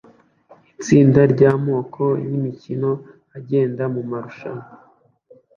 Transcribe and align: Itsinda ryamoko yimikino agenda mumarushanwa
Itsinda 0.73 1.21
ryamoko 1.33 2.03
yimikino 2.27 2.91
agenda 3.37 3.83
mumarushanwa 3.93 4.67